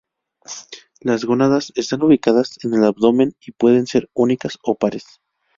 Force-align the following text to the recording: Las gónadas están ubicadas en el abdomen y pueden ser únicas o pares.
Las 1.01 1.25
gónadas 1.25 1.71
están 1.75 2.01
ubicadas 2.01 2.57
en 2.63 2.73
el 2.73 2.85
abdomen 2.85 3.35
y 3.39 3.51
pueden 3.51 3.85
ser 3.85 4.09
únicas 4.15 4.57
o 4.63 4.73
pares. 4.73 5.03